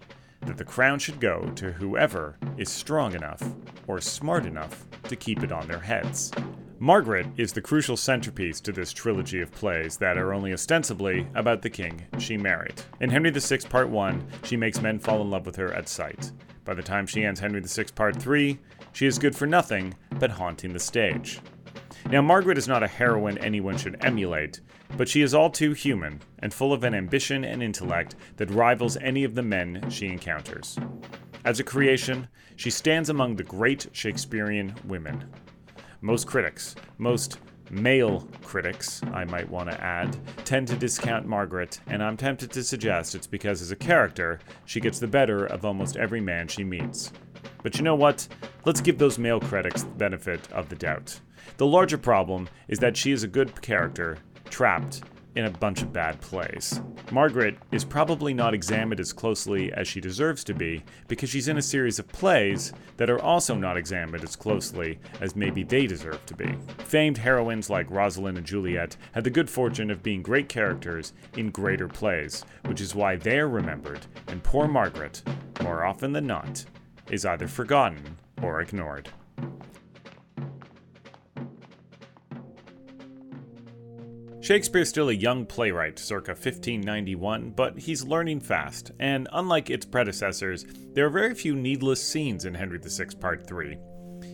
That 0.46 0.58
the 0.58 0.64
crown 0.64 1.00
should 1.00 1.20
go 1.20 1.52
to 1.56 1.72
whoever 1.72 2.38
is 2.58 2.70
strong 2.70 3.14
enough 3.14 3.42
or 3.88 4.00
smart 4.00 4.46
enough 4.46 4.86
to 5.04 5.16
keep 5.16 5.44
it 5.44 5.52
on 5.52 5.68
their 5.68 5.80
heads. 5.80 6.32
Margaret 6.80 7.28
is 7.38 7.54
the 7.54 7.62
crucial 7.62 7.96
centerpiece 7.96 8.60
to 8.62 8.72
this 8.72 8.92
trilogy 8.92 9.42
of 9.42 9.52
plays 9.52 9.98
that 9.98 10.18
are 10.18 10.34
only 10.34 10.54
ostensibly 10.54 11.26
about 11.34 11.62
the 11.62 11.70
king 11.70 12.06
she 12.20 12.38
married. 12.38 12.82
In 13.00 13.10
Henry 13.10 13.32
VI 13.32 13.58
Part 13.70 13.90
1, 13.90 14.28
she 14.44 14.58
makes 14.58 14.82
men 14.82 15.00
fall 15.00 15.22
in 15.22 15.30
love 15.30 15.46
with 15.46 15.56
her 15.56 15.74
at 15.74 15.88
sight. 15.88 16.32
By 16.66 16.74
the 16.74 16.84
time 16.84 17.08
she 17.08 17.24
ends 17.24 17.40
Henry 17.40 17.62
VI 17.62 17.86
Part 17.96 18.18
3, 18.18 18.60
she 18.92 19.06
is 19.06 19.18
good 19.18 19.36
for 19.36 19.48
nothing 19.48 19.96
but 20.20 20.32
haunting 20.32 20.74
the 20.74 20.80
stage. 20.80 21.40
Now, 22.10 22.22
Margaret 22.22 22.58
is 22.58 22.68
not 22.68 22.84
a 22.84 22.88
heroine 22.88 23.38
anyone 23.40 23.78
should 23.78 24.04
emulate, 24.04 24.62
but 24.98 25.08
she 25.10 25.22
is 25.22 25.34
all 25.34 25.50
too 25.50 25.74
human 25.74 26.22
and 26.40 26.54
full 26.54 26.72
of 26.72 26.84
an 26.84 26.94
ambition 26.94 27.44
and 27.44 27.64
intellect 27.64 28.16
that 28.38 28.52
rivals 28.52 28.98
any 28.98 29.24
of 29.24 29.36
the 29.36 29.42
men 29.42 29.90
she 29.90 30.08
encounters. 30.08 30.78
As 31.44 31.60
a 31.60 31.64
creation, 31.64 32.28
she 32.56 32.70
stands 32.70 33.10
among 33.10 33.36
the 33.36 33.44
great 33.44 33.88
Shakespearean 33.92 34.76
women. 34.86 35.26
Most 36.02 36.28
critics, 36.28 36.76
most 36.98 37.40
male 37.70 38.28
critics, 38.44 39.02
I 39.14 39.26
might 39.26 39.50
want 39.50 39.70
to 39.70 39.82
add, 39.82 40.18
tend 40.46 40.68
to 40.70 40.76
discount 40.76 41.26
Margaret, 41.26 41.80
and 41.88 42.04
I'm 42.04 42.18
tempted 42.18 42.52
to 42.52 42.64
suggest 42.64 43.16
it's 43.16 43.28
because 43.28 43.62
as 43.62 43.72
a 43.72 43.76
character, 43.76 44.40
she 44.66 44.80
gets 44.80 45.00
the 45.00 45.08
better 45.08 45.46
of 45.46 45.66
almost 45.66 45.98
every 45.98 46.22
man 46.22 46.48
she 46.48 46.64
meets. 46.64 47.12
But 47.64 47.78
you 47.78 47.84
know 47.84 47.96
what? 47.96 48.28
Let's 48.66 48.82
give 48.82 48.98
those 48.98 49.18
male 49.18 49.40
critics 49.40 49.84
the 49.84 49.90
benefit 49.90 50.52
of 50.52 50.70
the 50.70 50.76
doubt. 50.76 51.20
The 51.58 51.66
larger 51.66 51.98
problem 51.98 52.48
is 52.68 52.80
that 52.80 52.98
she 52.98 53.12
is 53.12 53.24
a 53.24 53.28
good 53.28 53.62
character, 53.62 54.18
trapped 54.50 55.02
in 55.36 55.46
a 55.46 55.50
bunch 55.52 55.82
of 55.82 55.92
bad 55.92 56.20
plays. 56.22 56.82
Margaret 57.12 57.58
is 57.72 57.84
probably 57.84 58.34
not 58.34 58.54
examined 58.54 59.00
as 59.00 59.14
closely 59.14 59.72
as 59.74 59.88
she 59.88 60.00
deserves 60.00 60.44
to 60.46 60.54
be 60.54 60.84
because 61.08 61.30
she's 61.30 61.48
in 61.48 61.58
a 61.58 61.62
series 61.62 62.00
of 62.00 62.08
plays 62.08 62.74
that 62.98 63.10
are 63.10 63.22
also 63.22 63.54
not 63.54 63.78
examined 63.78 64.24
as 64.24 64.36
closely 64.36 64.98
as 65.20 65.36
maybe 65.36 65.64
they 65.64 65.86
deserve 65.86 66.26
to 66.26 66.36
be. 66.36 66.56
Famed 66.80 67.18
heroines 67.18 67.70
like 67.70 67.92
Rosalind 67.92 68.38
and 68.38 68.48
Juliet 68.48 68.96
had 69.12 69.24
the 69.24 69.30
good 69.30 69.50
fortune 69.50 69.92
of 69.92 70.04
being 70.04 70.22
great 70.22 70.50
characters 70.50 71.14
in 71.36 71.52
greater 71.52 71.88
plays, 71.88 72.46
which 72.66 72.82
is 72.82 72.96
why 72.96 73.18
they're 73.18 73.50
remembered, 73.50 74.06
and 74.28 74.44
poor 74.44 74.68
Margaret, 74.68 75.22
more 75.62 75.86
often 75.86 76.14
than 76.14 76.28
not, 76.28 76.66
is 77.10 77.26
either 77.26 77.48
forgotten 77.48 78.18
or 78.42 78.62
ignored. 78.62 79.10
Shakespeare's 84.46 84.90
still 84.90 85.10
a 85.10 85.14
young 85.14 85.48
playwright, 85.48 85.98
circa 85.98 86.34
1591, 86.34 87.54
but 87.56 87.80
he's 87.80 88.04
learning 88.04 88.42
fast, 88.42 88.92
and 89.00 89.28
unlike 89.34 89.72
its 89.72 89.88
predecessors, 89.88 90.68
there 90.94 91.08
are 91.08 91.10
very 91.10 91.34
few 91.34 91.56
needless 91.56 92.08
scenes 92.08 92.46
in 92.46 92.54
Henry 92.54 92.78
VI 92.78 93.06
Part 93.20 93.48
3. 93.48 93.76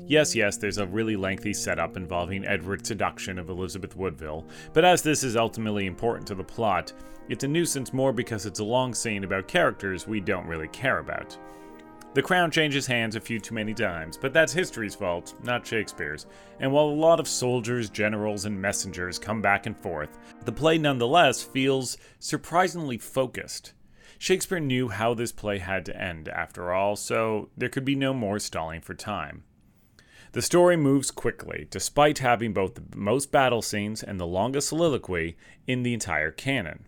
Yes, 0.07 0.35
yes, 0.35 0.57
there's 0.57 0.79
a 0.79 0.85
really 0.85 1.15
lengthy 1.15 1.53
setup 1.53 1.95
involving 1.95 2.45
Edward's 2.45 2.89
seduction 2.89 3.39
of 3.39 3.47
Elizabeth 3.47 3.95
Woodville, 3.95 4.45
but 4.73 4.83
as 4.83 5.01
this 5.01 5.23
is 5.23 5.37
ultimately 5.37 5.85
important 5.85 6.27
to 6.27 6.35
the 6.35 6.43
plot, 6.43 6.91
it's 7.29 7.45
a 7.45 7.47
nuisance 7.47 7.93
more 7.93 8.11
because 8.11 8.45
it's 8.45 8.59
a 8.59 8.65
long 8.65 8.93
scene 8.93 9.23
about 9.23 9.47
characters 9.47 10.07
we 10.07 10.19
don't 10.19 10.45
really 10.45 10.67
care 10.67 10.99
about. 10.99 11.37
The 12.13 12.21
crown 12.21 12.51
changes 12.51 12.85
hands 12.85 13.15
a 13.15 13.21
few 13.21 13.39
too 13.39 13.55
many 13.55 13.73
times, 13.73 14.17
but 14.17 14.33
that's 14.33 14.51
history's 14.51 14.95
fault, 14.95 15.33
not 15.43 15.65
Shakespeare's. 15.65 16.25
And 16.59 16.69
while 16.69 16.85
a 16.85 16.91
lot 16.91 17.21
of 17.21 17.27
soldiers, 17.27 17.89
generals, 17.89 18.43
and 18.43 18.61
messengers 18.61 19.17
come 19.17 19.41
back 19.41 19.65
and 19.65 19.77
forth, 19.77 20.17
the 20.43 20.51
play 20.51 20.77
nonetheless 20.77 21.41
feels 21.41 21.97
surprisingly 22.19 22.97
focused. 22.97 23.71
Shakespeare 24.19 24.59
knew 24.59 24.89
how 24.89 25.13
this 25.13 25.31
play 25.31 25.59
had 25.59 25.85
to 25.85 25.97
end, 25.97 26.27
after 26.27 26.73
all, 26.73 26.97
so 26.97 27.49
there 27.55 27.69
could 27.69 27.85
be 27.85 27.95
no 27.95 28.13
more 28.13 28.39
stalling 28.39 28.81
for 28.81 28.93
time. 28.93 29.43
The 30.33 30.41
story 30.41 30.75
moves 30.75 31.11
quickly, 31.11 31.67
despite 31.69 32.19
having 32.19 32.51
both 32.51 32.75
the 32.75 32.83
most 32.97 33.31
battle 33.31 33.61
scenes 33.61 34.03
and 34.03 34.19
the 34.19 34.27
longest 34.27 34.67
soliloquy 34.67 35.37
in 35.65 35.83
the 35.83 35.93
entire 35.93 36.31
canon. 36.31 36.87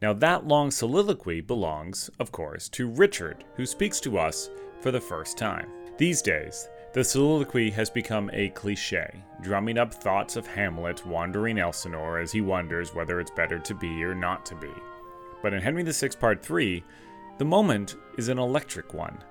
Now, 0.00 0.12
that 0.14 0.46
long 0.46 0.70
soliloquy 0.70 1.40
belongs, 1.40 2.10
of 2.18 2.32
course, 2.32 2.68
to 2.70 2.88
Richard, 2.88 3.44
who 3.56 3.66
speaks 3.66 4.00
to 4.00 4.18
us 4.18 4.50
for 4.80 4.90
the 4.90 5.00
first 5.00 5.36
time. 5.36 5.68
These 5.98 6.22
days, 6.22 6.68
the 6.92 7.04
soliloquy 7.04 7.70
has 7.70 7.90
become 7.90 8.30
a 8.32 8.50
cliche, 8.50 9.22
drumming 9.42 9.78
up 9.78 9.92
thoughts 9.92 10.36
of 10.36 10.46
Hamlet 10.46 11.06
wandering 11.06 11.58
Elsinore 11.58 12.18
as 12.18 12.32
he 12.32 12.40
wonders 12.40 12.94
whether 12.94 13.20
it's 13.20 13.30
better 13.30 13.58
to 13.58 13.74
be 13.74 14.02
or 14.02 14.14
not 14.14 14.46
to 14.46 14.54
be. 14.54 14.72
But 15.42 15.52
in 15.52 15.60
Henry 15.60 15.82
VI 15.82 16.08
Part 16.18 16.42
3, 16.42 16.82
the 17.38 17.44
moment 17.44 17.96
is 18.16 18.28
an 18.28 18.38
electric 18.38 18.94
one. 18.94 19.22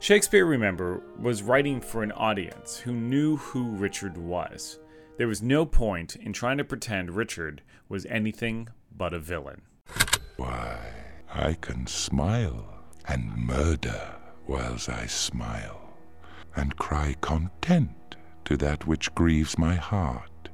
Shakespeare, 0.00 0.46
remember, 0.46 1.02
was 1.18 1.42
writing 1.42 1.80
for 1.80 2.02
an 2.02 2.12
audience 2.12 2.78
who 2.78 2.92
knew 2.92 3.36
who 3.36 3.64
Richard 3.72 4.16
was. 4.16 4.78
There 5.18 5.28
was 5.28 5.42
no 5.42 5.66
point 5.66 6.16
in 6.16 6.32
trying 6.32 6.58
to 6.58 6.64
pretend 6.64 7.10
Richard 7.10 7.62
was 7.88 8.06
anything 8.06 8.68
but 8.96 9.12
a 9.12 9.18
villain. 9.18 9.62
Why, 10.36 10.78
I 11.32 11.54
can 11.54 11.86
smile 11.86 12.66
and 13.06 13.36
murder 13.36 14.14
whiles 14.46 14.88
I 14.88 15.06
smile, 15.06 15.94
and 16.56 16.76
cry 16.76 17.14
content 17.20 18.16
to 18.44 18.56
that 18.58 18.86
which 18.86 19.14
grieves 19.14 19.58
my 19.58 19.74
heart, 19.74 20.48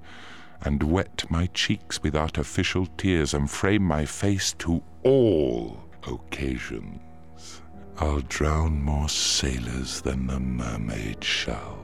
and 0.63 0.83
wet 0.83 1.25
my 1.31 1.47
cheeks 1.47 2.03
with 2.03 2.15
artificial 2.15 2.87
tears, 2.99 3.35
and 3.35 3.51
frame 3.51 3.83
my 3.83 4.05
face 4.05 4.53
to 4.59 4.83
all 5.03 5.83
occasions. 6.07 7.63
I'll 7.99 8.21
drown 8.21 8.83
more 8.83 9.09
sailors 9.09 10.01
than 10.03 10.27
the 10.27 10.41
mermaid 10.41 11.25
shall. 11.25 11.80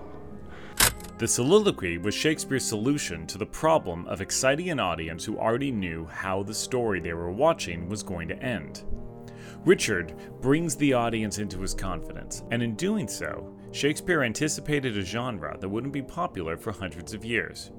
The 1.19 1.27
soliloquy 1.27 1.97
was 1.97 2.15
Shakespeare's 2.15 2.67
solution 2.67 3.27
to 3.29 3.39
the 3.39 3.47
problem 3.47 4.07
of 4.07 4.21
exciting 4.21 4.69
an 4.69 4.79
audience 4.79 5.25
who 5.25 5.39
already 5.39 5.71
knew 5.71 6.05
how 6.05 6.43
the 6.43 6.53
story 6.53 7.01
they 7.01 7.15
were 7.15 7.33
watching 7.33 7.89
was 7.89 8.03
going 8.03 8.29
to 8.29 8.43
end. 8.43 8.85
Richard 9.65 10.15
brings 10.43 10.77
the 10.77 10.93
audience 10.93 11.39
into 11.39 11.63
his 11.63 11.73
confidence, 11.73 12.45
and 12.51 12.63
in 12.63 12.75
doing 12.75 13.09
so, 13.09 13.57
Shakespeare 13.73 14.25
anticipated 14.25 14.99
a 14.99 15.01
genre 15.01 15.57
that 15.59 15.69
wouldn't 15.69 15.95
be 15.95 16.03
popular 16.03 16.55
for 16.55 16.71
hundreds 16.71 17.15
of 17.15 17.25
years. 17.25 17.71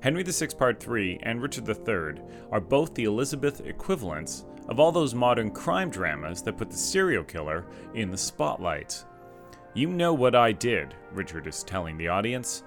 Henry 0.00 0.22
VI 0.22 0.46
Part 0.58 0.80
3 0.80 1.20
and 1.22 1.42
Richard 1.42 1.68
III 1.68 2.22
are 2.50 2.60
both 2.60 2.94
the 2.94 3.04
Elizabeth 3.04 3.60
equivalents 3.66 4.46
of 4.70 4.80
all 4.80 4.90
those 4.90 5.14
modern 5.14 5.50
crime 5.50 5.90
dramas 5.90 6.42
that 6.42 6.56
put 6.56 6.70
the 6.70 6.76
serial 6.76 7.24
killer 7.24 7.66
in 7.92 8.10
the 8.10 8.16
spotlight. 8.16 9.04
You 9.74 9.88
know 9.88 10.14
what 10.14 10.34
I 10.34 10.52
did, 10.52 10.94
Richard 11.12 11.46
is 11.46 11.62
telling 11.62 11.98
the 11.98 12.08
audience, 12.08 12.62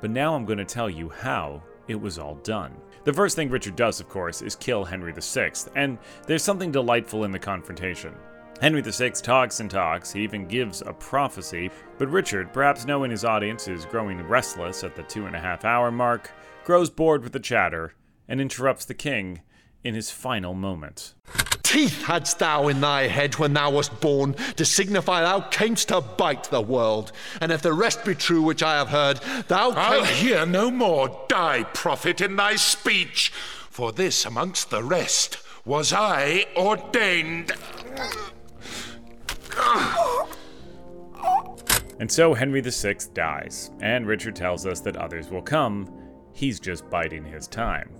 but 0.00 0.10
now 0.10 0.34
I'm 0.34 0.44
going 0.44 0.58
to 0.58 0.64
tell 0.64 0.90
you 0.90 1.08
how 1.08 1.62
it 1.88 2.00
was 2.00 2.18
all 2.18 2.36
done. 2.36 2.74
The 3.04 3.12
first 3.12 3.36
thing 3.36 3.50
Richard 3.50 3.76
does, 3.76 4.00
of 4.00 4.08
course, 4.08 4.42
is 4.42 4.54
kill 4.54 4.84
Henry 4.84 5.12
VI, 5.12 5.52
and 5.74 5.98
there's 6.26 6.42
something 6.42 6.70
delightful 6.70 7.24
in 7.24 7.30
the 7.30 7.38
confrontation. 7.38 8.14
Henry 8.60 8.82
VI 8.82 9.10
talks 9.10 9.60
and 9.60 9.70
talks, 9.70 10.12
he 10.12 10.22
even 10.22 10.46
gives 10.46 10.82
a 10.82 10.92
prophecy, 10.92 11.70
but 11.96 12.10
Richard, 12.10 12.52
perhaps 12.52 12.84
knowing 12.84 13.10
his 13.10 13.24
audience 13.24 13.68
is 13.68 13.86
growing 13.86 14.22
restless 14.22 14.84
at 14.84 14.94
the 14.94 15.02
two 15.04 15.26
and 15.26 15.34
a 15.34 15.40
half 15.40 15.64
hour 15.64 15.90
mark, 15.90 16.30
grows 16.64 16.90
bored 16.90 17.22
with 17.22 17.32
the 17.32 17.40
chatter 17.40 17.94
and 18.28 18.40
interrupts 18.40 18.84
the 18.84 18.94
king 18.94 19.40
in 19.82 19.94
his 19.94 20.10
final 20.10 20.52
moment. 20.52 21.14
Teeth 21.70 22.02
hadst 22.02 22.40
thou 22.40 22.66
in 22.66 22.80
thy 22.80 23.06
head 23.06 23.36
when 23.36 23.52
thou 23.52 23.70
wast 23.70 24.00
born, 24.00 24.34
to 24.56 24.64
signify 24.64 25.20
thou 25.20 25.40
camest 25.40 25.86
to 25.86 26.00
bite 26.00 26.50
the 26.50 26.60
world. 26.60 27.12
And 27.40 27.52
if 27.52 27.62
the 27.62 27.72
rest 27.72 28.04
be 28.04 28.16
true 28.16 28.42
which 28.42 28.60
I 28.60 28.74
have 28.74 28.88
heard, 28.88 29.18
thou 29.46 29.70
I'll 29.70 30.04
hear 30.04 30.44
no 30.44 30.72
more. 30.72 31.24
Die, 31.28 31.62
prophet, 31.72 32.20
in 32.20 32.34
thy 32.34 32.56
speech. 32.56 33.30
For 33.70 33.92
this, 33.92 34.24
amongst 34.24 34.70
the 34.70 34.82
rest, 34.82 35.38
was 35.64 35.92
I 35.92 36.46
ordained. 36.56 37.52
And 42.00 42.10
so 42.10 42.34
Henry 42.34 42.62
VI 42.62 42.96
dies, 43.14 43.70
and 43.80 44.08
Richard 44.08 44.34
tells 44.34 44.66
us 44.66 44.80
that 44.80 44.96
others 44.96 45.30
will 45.30 45.40
come. 45.40 45.88
He's 46.34 46.58
just 46.58 46.90
biding 46.90 47.24
his 47.24 47.46
time. 47.46 47.94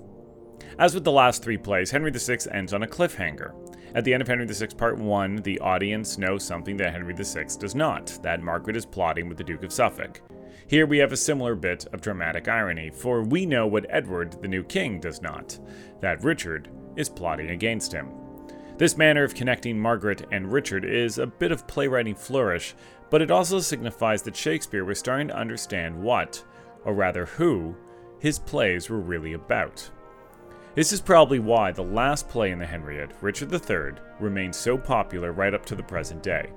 As 0.80 0.94
with 0.94 1.04
the 1.04 1.12
last 1.12 1.44
three 1.44 1.58
plays, 1.58 1.90
Henry 1.92 2.10
VI 2.10 2.38
ends 2.52 2.72
on 2.72 2.82
a 2.82 2.86
cliffhanger. 2.88 3.59
At 3.92 4.04
the 4.04 4.14
end 4.14 4.22
of 4.22 4.28
Henry 4.28 4.46
VI 4.46 4.66
Part 4.76 4.98
1, 4.98 5.36
the 5.36 5.58
audience 5.58 6.16
knows 6.16 6.44
something 6.44 6.76
that 6.76 6.92
Henry 6.92 7.12
VI 7.12 7.46
does 7.58 7.74
not 7.74 8.06
that 8.22 8.42
Margaret 8.42 8.76
is 8.76 8.86
plotting 8.86 9.28
with 9.28 9.36
the 9.36 9.42
Duke 9.42 9.64
of 9.64 9.72
Suffolk. 9.72 10.20
Here 10.68 10.86
we 10.86 10.98
have 10.98 11.10
a 11.10 11.16
similar 11.16 11.56
bit 11.56 11.86
of 11.92 12.00
dramatic 12.00 12.46
irony, 12.46 12.90
for 12.90 13.22
we 13.22 13.44
know 13.46 13.66
what 13.66 13.86
Edward, 13.88 14.40
the 14.40 14.46
new 14.46 14.62
king, 14.62 15.00
does 15.00 15.20
not 15.20 15.58
that 16.00 16.22
Richard 16.22 16.70
is 16.94 17.08
plotting 17.08 17.50
against 17.50 17.90
him. 17.90 18.12
This 18.78 18.96
manner 18.96 19.24
of 19.24 19.34
connecting 19.34 19.78
Margaret 19.78 20.24
and 20.30 20.52
Richard 20.52 20.84
is 20.84 21.18
a 21.18 21.26
bit 21.26 21.50
of 21.50 21.66
playwriting 21.66 22.14
flourish, 22.14 22.76
but 23.10 23.20
it 23.20 23.32
also 23.32 23.58
signifies 23.58 24.22
that 24.22 24.36
Shakespeare 24.36 24.84
was 24.84 25.00
starting 25.00 25.28
to 25.28 25.36
understand 25.36 26.00
what, 26.00 26.44
or 26.84 26.94
rather 26.94 27.26
who, 27.26 27.74
his 28.20 28.38
plays 28.38 28.88
were 28.88 29.00
really 29.00 29.32
about. 29.32 29.90
This 30.76 30.92
is 30.92 31.00
probably 31.00 31.40
why 31.40 31.72
the 31.72 31.82
last 31.82 32.28
play 32.28 32.52
in 32.52 32.60
the 32.60 32.66
Henriade, 32.66 33.12
Richard 33.20 33.52
III, 33.52 34.00
remains 34.20 34.56
so 34.56 34.78
popular 34.78 35.32
right 35.32 35.52
up 35.52 35.66
to 35.66 35.74
the 35.74 35.82
present 35.82 36.22
day. 36.22 36.52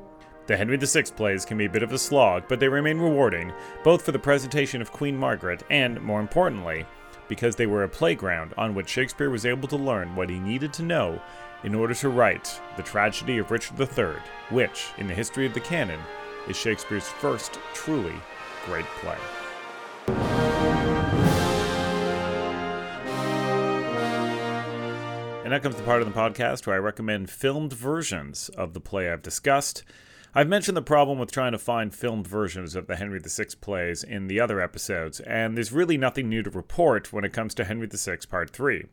The 0.46 0.55
Henry 0.55 0.77
VI 0.77 1.01
plays 1.15 1.46
can 1.46 1.58
be 1.58 1.65
a 1.65 1.70
bit 1.70 1.82
of 1.82 1.91
a 1.91 1.98
slog, 1.98 2.43
but 2.48 2.60
they 2.60 2.67
remain 2.67 3.00
rewarding, 3.00 3.51
both 3.84 4.03
for 4.03 4.12
the 4.12 4.20
presentation 4.20 4.84
of 4.84 4.91
Queen 4.91 5.17
Margaret 5.17 5.63
and, 5.72 6.00
more 6.00 6.20
importantly, 6.20 6.86
because 7.27 7.55
they 7.55 7.65
were 7.65 7.86
a 7.86 7.89
playground 7.89 8.53
on 8.55 8.75
which 8.75 8.89
Shakespeare 8.89 9.32
was 9.32 9.48
able 9.48 9.67
to 9.70 9.77
learn 9.77 10.15
what 10.15 10.29
he 10.29 10.38
needed 10.38 10.74
to 10.74 10.84
know 10.84 11.20
in 11.63 11.74
order 11.74 11.96
to 11.96 12.10
write 12.10 12.62
The 12.77 12.84
Tragedy 12.84 13.39
of 13.39 13.50
Richard 13.50 13.79
III, 13.79 14.22
which, 14.51 14.89
in 15.00 15.08
the 15.08 15.15
history 15.15 15.48
of 15.48 15.55
the 15.55 15.60
canon, 15.60 16.00
is 16.48 16.55
Shakespeare's 16.55 17.10
first 17.10 17.58
truly 17.74 18.15
great 18.67 18.86
play. 19.01 19.17
And 25.43 25.51
that 25.51 25.62
comes 25.62 25.75
the 25.75 25.83
part 25.83 26.01
of 26.01 26.07
the 26.07 26.17
podcast 26.17 26.65
where 26.65 26.77
I 26.77 26.79
recommend 26.79 27.29
filmed 27.29 27.73
versions 27.73 28.47
of 28.47 28.73
the 28.73 28.79
play 28.79 29.12
I've 29.12 29.21
discussed. 29.21 29.83
I've 30.33 30.47
mentioned 30.47 30.77
the 30.77 30.81
problem 30.81 31.19
with 31.19 31.31
trying 31.31 31.51
to 31.51 31.59
find 31.59 31.93
filmed 31.93 32.25
versions 32.25 32.75
of 32.75 32.88
the 32.88 32.95
Henry 32.95 33.19
VI 33.19 33.47
plays 33.59 34.05
in 34.05 34.27
the 34.27 34.39
other 34.39 34.62
episodes, 34.62 35.19
and 35.19 35.57
there's 35.57 35.73
really 35.73 35.97
nothing 35.97 36.29
new 36.29 36.43
to 36.43 36.50
report 36.50 37.12
when 37.12 37.25
it 37.25 37.33
comes 37.33 37.53
to 37.55 37.65
Henry 37.65 37.88
VI 37.91 38.19
Part 38.29 38.51
3. 38.51 38.85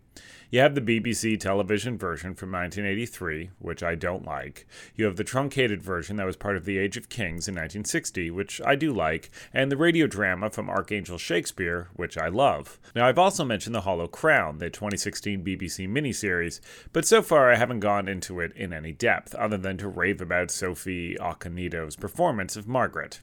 You 0.53 0.59
have 0.59 0.75
the 0.75 0.81
BBC 0.81 1.39
television 1.39 1.97
version 1.97 2.35
from 2.35 2.51
1983, 2.51 3.51
which 3.61 3.85
I 3.85 3.95
don't 3.95 4.27
like. 4.27 4.67
You 4.97 5.05
have 5.05 5.15
the 5.15 5.23
truncated 5.23 5.81
version 5.81 6.17
that 6.17 6.27
was 6.27 6.37
part 6.37 6.57
of 6.57 6.65
The 6.65 6.77
Age 6.77 6.97
of 6.97 7.09
Kings 7.09 7.47
in 7.47 7.55
1960, 7.55 8.33
which 8.33 8.61
I 8.67 8.75
do 8.75 8.93
like, 8.93 9.31
and 9.55 9.71
the 9.71 9.77
radio 9.77 10.09
drama 10.09 10.51
from 10.51 10.67
Arkangel 10.67 11.21
Shakespeare, 11.21 11.89
which 11.95 12.19
I 12.19 12.27
love. 12.27 12.81
Now, 12.97 13.07
I've 13.07 13.17
also 13.17 13.45
mentioned 13.45 13.77
The 13.77 13.83
Hollow 13.83 14.09
Crown, 14.09 14.59
the 14.59 14.71
2016 14.71 15.45
BBC 15.45 15.89
miniseries, 15.89 16.59
but 16.93 17.07
so 17.07 17.23
far 17.23 17.53
I 17.53 17.55
haven't 17.55 17.79
gone 17.79 18.09
into 18.09 18.41
it 18.41 18.53
in 18.57 18.73
any 18.73 18.91
depth, 18.91 19.37
other 19.37 19.57
than 19.57 19.77
to 19.77 19.87
rave 19.87 20.21
about 20.21 20.51
Sophie 20.51 21.17
Okonedo's 21.21 21.95
performance 21.95 22.57
of 22.57 22.67
Margaret. 22.67 23.21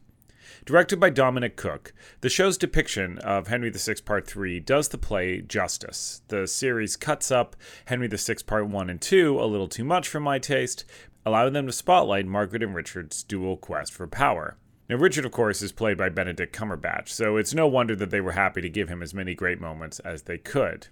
Directed 0.66 1.00
by 1.00 1.10
Dominic 1.10 1.56
Cooke, 1.56 1.94
the 2.22 2.30
show's 2.30 2.58
depiction 2.58 3.18
of 3.20 3.48
Henry 3.48 3.70
VI 3.70 3.96
Part 4.06 4.28
3 4.28 4.60
does 4.60 4.90
the 4.90 4.98
play 4.98 5.42
justice. 5.42 6.22
The 6.28 6.48
series 6.48 6.96
cuts 6.96 7.32
up 7.32 7.56
Henry 7.86 8.08
VI 8.08 8.36
Part 8.46 8.68
1 8.68 8.90
and 8.90 9.02
2 9.02 9.40
a 9.40 9.46
little 9.46 9.68
too 9.68 9.84
much 9.84 10.08
for 10.08 10.20
my 10.20 10.40
taste, 10.40 10.86
allowing 11.26 11.54
them 11.54 11.68
to 11.68 11.74
spotlight 11.74 12.26
Margaret 12.26 12.64
and 12.64 12.76
Richard's 12.76 13.24
dual 13.24 13.58
quest 13.58 13.94
for 13.94 14.08
power. 14.08 14.58
Now, 14.90 14.96
Richard, 14.96 15.26
of 15.26 15.32
course, 15.32 15.62
is 15.62 15.74
played 15.74 15.98
by 15.98 16.08
Benedict 16.08 16.56
Cumberbatch, 16.56 17.10
so 17.10 17.36
it's 17.36 17.54
no 17.54 17.68
wonder 17.68 17.96
that 17.98 18.10
they 18.10 18.22
were 18.22 18.32
happy 18.32 18.62
to 18.62 18.70
give 18.70 18.88
him 18.88 19.02
as 19.02 19.14
many 19.14 19.36
great 19.36 19.60
moments 19.60 20.00
as 20.00 20.24
they 20.24 20.38
could. 20.38 20.88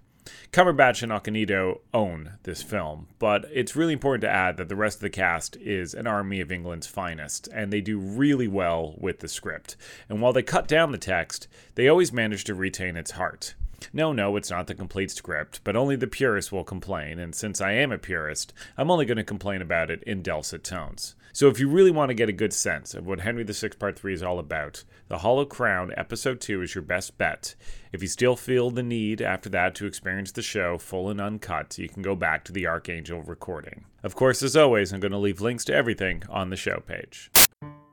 Cumberbatch 0.52 1.02
and 1.02 1.12
Okonedo 1.12 1.80
own 1.92 2.32
this 2.42 2.62
film, 2.62 3.08
but 3.18 3.44
it's 3.52 3.76
really 3.76 3.92
important 3.92 4.22
to 4.22 4.30
add 4.30 4.56
that 4.56 4.68
the 4.68 4.76
rest 4.76 4.98
of 4.98 5.02
the 5.02 5.10
cast 5.10 5.56
is 5.56 5.94
an 5.94 6.06
army 6.06 6.40
of 6.40 6.50
England's 6.50 6.86
finest, 6.86 7.48
and 7.52 7.72
they 7.72 7.80
do 7.80 7.98
really 7.98 8.48
well 8.48 8.94
with 8.98 9.20
the 9.20 9.28
script. 9.28 9.76
And 10.08 10.20
while 10.20 10.32
they 10.32 10.42
cut 10.42 10.68
down 10.68 10.92
the 10.92 10.98
text, 10.98 11.48
they 11.74 11.88
always 11.88 12.12
manage 12.12 12.44
to 12.44 12.54
retain 12.54 12.96
its 12.96 13.12
heart. 13.12 13.54
No, 13.92 14.12
no, 14.12 14.36
it's 14.36 14.50
not 14.50 14.66
the 14.66 14.74
complete 14.74 15.10
script, 15.10 15.60
but 15.62 15.76
only 15.76 15.96
the 15.96 16.06
purists 16.06 16.50
will 16.50 16.64
complain, 16.64 17.18
and 17.18 17.34
since 17.34 17.60
I 17.60 17.72
am 17.72 17.92
a 17.92 17.98
purist, 17.98 18.52
I'm 18.76 18.90
only 18.90 19.04
going 19.04 19.18
to 19.18 19.24
complain 19.24 19.60
about 19.60 19.90
it 19.90 20.02
in 20.04 20.22
dulcet 20.22 20.64
tones. 20.64 21.14
So 21.36 21.48
if 21.48 21.60
you 21.60 21.68
really 21.68 21.90
want 21.90 22.08
to 22.08 22.14
get 22.14 22.30
a 22.30 22.32
good 22.32 22.54
sense 22.54 22.94
of 22.94 23.06
what 23.06 23.20
Henry 23.20 23.44
VI 23.44 23.68
Part 23.78 23.98
3 23.98 24.14
is 24.14 24.22
all 24.22 24.38
about, 24.38 24.84
The 25.08 25.18
Hollow 25.18 25.44
Crown 25.44 25.92
Episode 25.94 26.40
2 26.40 26.62
is 26.62 26.74
your 26.74 26.80
best 26.80 27.18
bet. 27.18 27.54
If 27.92 28.00
you 28.00 28.08
still 28.08 28.36
feel 28.36 28.70
the 28.70 28.82
need 28.82 29.20
after 29.20 29.50
that 29.50 29.74
to 29.74 29.84
experience 29.84 30.32
the 30.32 30.40
show 30.40 30.78
full 30.78 31.10
and 31.10 31.20
uncut, 31.20 31.76
you 31.76 31.90
can 31.90 32.00
go 32.00 32.16
back 32.16 32.42
to 32.44 32.52
the 32.52 32.64
Arkangel 32.64 33.28
recording. 33.28 33.84
Of 34.02 34.14
course, 34.14 34.42
as 34.42 34.56
always, 34.56 34.94
I'm 34.94 35.00
going 35.00 35.12
to 35.12 35.18
leave 35.18 35.42
links 35.42 35.66
to 35.66 35.74
everything 35.74 36.22
on 36.30 36.48
the 36.48 36.56
show 36.56 36.82
page. 36.86 37.30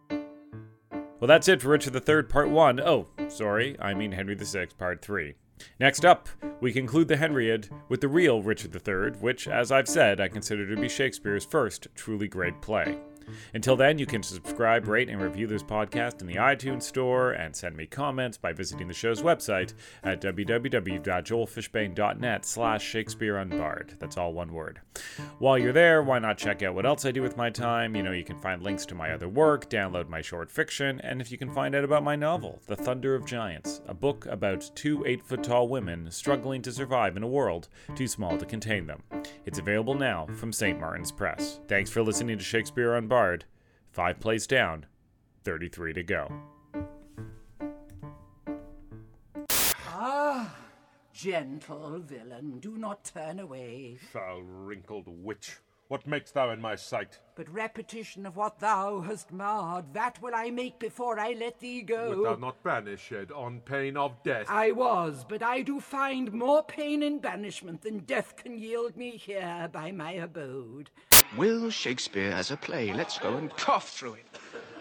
Well, 0.09 1.27
that's 1.27 1.49
it 1.49 1.61
for 1.61 1.67
Richard 1.67 1.95
III 1.95 2.23
Part 2.23 2.49
1. 2.49 2.79
Oh, 2.79 3.07
sorry, 3.27 3.75
I 3.77 3.93
mean 3.93 4.13
Henry 4.13 4.35
VI 4.35 4.67
Part 4.79 5.01
3. 5.01 5.33
Next 5.81 6.05
up, 6.05 6.29
we 6.61 6.71
conclude 6.71 7.09
the 7.09 7.17
Henriade 7.17 7.67
with 7.89 7.99
the 7.99 8.07
real 8.07 8.41
Richard 8.41 8.73
III, 8.73 9.19
which, 9.19 9.49
as 9.49 9.69
I've 9.69 9.89
said, 9.89 10.21
I 10.21 10.29
consider 10.29 10.65
to 10.73 10.79
be 10.79 10.87
Shakespeare's 10.87 11.43
first 11.43 11.87
truly 11.93 12.29
great 12.29 12.61
play. 12.61 12.97
Until 13.53 13.75
then, 13.75 13.99
you 13.99 14.05
can 14.05 14.23
subscribe, 14.23 14.87
rate, 14.87 15.09
and 15.09 15.21
review 15.21 15.47
this 15.47 15.63
podcast 15.63 16.21
in 16.21 16.27
the 16.27 16.35
iTunes 16.35 16.83
Store 16.83 17.31
and 17.31 17.55
send 17.55 17.75
me 17.75 17.85
comments 17.85 18.37
by 18.37 18.53
visiting 18.53 18.87
the 18.87 18.93
show's 18.93 19.21
website 19.21 19.73
at 20.03 20.21
www.joelfishbane.net 20.21 22.45
slash 22.45 22.83
Shakespeare 22.83 23.35
Unbard. 23.35 23.99
That's 23.99 24.17
all 24.17 24.33
one 24.33 24.53
word. 24.53 24.79
While 25.39 25.57
you're 25.57 25.73
there, 25.73 26.03
why 26.03 26.19
not 26.19 26.37
check 26.37 26.63
out 26.63 26.75
what 26.75 26.85
else 26.85 27.05
I 27.05 27.11
do 27.11 27.21
with 27.21 27.37
my 27.37 27.49
time? 27.49 27.95
You 27.95 28.03
know, 28.03 28.11
you 28.11 28.23
can 28.23 28.39
find 28.39 28.61
links 28.61 28.85
to 28.87 28.95
my 28.95 29.11
other 29.11 29.29
work, 29.29 29.69
download 29.69 30.09
my 30.09 30.21
short 30.21 30.51
fiction, 30.51 30.99
and 31.01 31.21
if 31.21 31.31
you 31.31 31.37
can 31.37 31.53
find 31.53 31.75
out 31.75 31.83
about 31.83 32.03
my 32.03 32.15
novel, 32.15 32.61
The 32.67 32.75
Thunder 32.75 33.15
of 33.15 33.25
Giants, 33.25 33.81
a 33.87 33.93
book 33.93 34.25
about 34.27 34.69
two 34.75 35.03
eight 35.05 35.23
foot 35.23 35.43
tall 35.43 35.67
women 35.67 36.09
struggling 36.11 36.61
to 36.63 36.71
survive 36.71 37.17
in 37.17 37.23
a 37.23 37.27
world 37.27 37.69
too 37.95 38.07
small 38.07 38.37
to 38.37 38.45
contain 38.45 38.87
them. 38.87 39.03
It's 39.45 39.59
available 39.59 39.95
now 39.95 40.27
from 40.37 40.51
St. 40.51 40.79
Martin's 40.79 41.11
Press. 41.11 41.59
Thanks 41.67 41.89
for 41.89 42.01
listening 42.01 42.37
to 42.37 42.43
Shakespeare 42.43 42.91
Unbard. 42.91 43.12
Five 43.13 44.19
plays 44.19 44.47
down, 44.47 44.87
33 45.43 45.93
to 45.93 46.03
go. 46.03 46.31
Ah, 49.87 50.55
gentle 51.13 51.99
villain, 51.99 52.59
do 52.59 52.75
not 52.75 53.03
turn 53.03 53.39
away. 53.39 53.99
Foul 54.11 54.41
wrinkled 54.41 55.05
witch, 55.07 55.59
what 55.89 56.07
makest 56.07 56.33
thou 56.33 56.49
in 56.49 56.59
my 56.59 56.75
sight? 56.75 57.19
But 57.35 57.53
repetition 57.53 58.25
of 58.25 58.35
what 58.35 58.57
thou 58.57 59.01
hast 59.01 59.31
marred, 59.31 59.93
that 59.93 60.19
will 60.19 60.33
I 60.33 60.49
make 60.49 60.79
before 60.79 61.19
I 61.19 61.33
let 61.33 61.59
thee 61.59 61.83
go. 61.83 62.09
Wilt 62.09 62.23
thou 62.23 62.47
not 62.47 62.63
banish 62.63 63.11
it 63.11 63.31
on 63.31 63.59
pain 63.59 63.95
of 63.95 64.23
death? 64.23 64.47
I 64.49 64.71
was, 64.71 65.23
but 65.23 65.43
I 65.43 65.61
do 65.61 65.79
find 65.79 66.33
more 66.33 66.63
pain 66.63 67.03
in 67.03 67.19
banishment 67.19 67.83
than 67.83 67.99
death 67.99 68.35
can 68.37 68.57
yield 68.57 68.97
me 68.97 69.11
here 69.11 69.69
by 69.71 69.91
my 69.91 70.13
abode. 70.13 70.89
Will 71.37 71.71
Shakespeare 71.71 72.31
as 72.31 72.51
a 72.51 72.57
play. 72.57 72.93
Let's 72.93 73.17
go 73.17 73.37
and 73.37 73.49
cough 73.57 73.89
through 73.89 74.13
it. 74.13 74.25